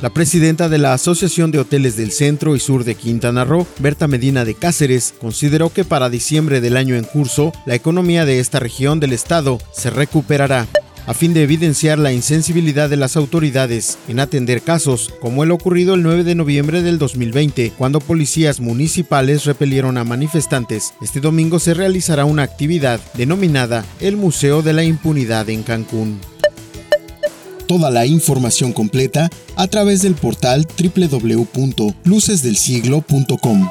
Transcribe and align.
La 0.00 0.10
presidenta 0.10 0.68
de 0.68 0.78
la 0.78 0.94
Asociación 0.94 1.52
de 1.52 1.60
Hoteles 1.60 1.96
del 1.96 2.10
Centro 2.10 2.56
y 2.56 2.60
Sur 2.60 2.82
de 2.82 2.96
Quintana 2.96 3.44
Roo, 3.44 3.66
Berta 3.78 4.08
Medina 4.08 4.44
de 4.44 4.54
Cáceres, 4.54 5.14
consideró 5.20 5.72
que 5.72 5.84
para 5.84 6.08
diciembre 6.10 6.60
del 6.60 6.76
año 6.76 6.96
en 6.96 7.04
curso, 7.04 7.52
la 7.66 7.76
economía 7.76 8.24
de 8.24 8.40
esta 8.40 8.58
región 8.58 8.98
del 8.98 9.12
estado 9.12 9.60
se 9.72 9.90
recuperará 9.90 10.66
a 11.06 11.14
fin 11.14 11.32
de 11.34 11.42
evidenciar 11.42 11.98
la 11.98 12.12
insensibilidad 12.12 12.88
de 12.88 12.96
las 12.96 13.16
autoridades 13.16 13.98
en 14.08 14.20
atender 14.20 14.62
casos 14.62 15.10
como 15.20 15.42
el 15.44 15.50
ocurrido 15.50 15.92
el 15.94 16.02
9 16.02 16.22
de 16.24 16.34
noviembre 16.34 16.80
del 16.82 16.98
2020, 16.98 17.72
cuando 17.76 18.00
policías 18.00 18.60
municipales 18.60 19.44
repelieron 19.44 19.98
a 19.98 20.04
manifestantes. 20.04 20.94
Este 21.02 21.20
domingo 21.20 21.58
se 21.58 21.74
realizará 21.74 22.24
una 22.24 22.44
actividad 22.44 22.98
denominada 23.14 23.84
el 24.00 24.16
Museo 24.16 24.62
de 24.62 24.72
la 24.72 24.84
Impunidad 24.84 25.48
en 25.50 25.62
Cancún. 25.62 26.18
Toda 27.66 27.90
la 27.90 28.06
información 28.06 28.72
completa 28.72 29.28
a 29.56 29.66
través 29.66 30.00
del 30.02 30.14
portal 30.14 30.66
www.lucesdelsiglo.com. 30.78 33.68